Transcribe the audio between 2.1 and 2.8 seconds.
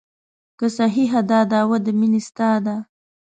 ستا ده.